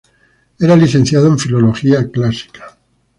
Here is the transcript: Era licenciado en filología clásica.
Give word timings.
Era 0.59 0.75
licenciado 0.75 1.27
en 1.27 1.37
filología 1.37 2.09
clásica. 2.09 2.75